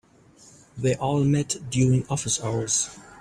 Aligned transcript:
They 0.79 0.95
all 0.95 1.23
met 1.23 1.57
during 1.69 2.07
office 2.07 2.41
hours. 2.43 2.89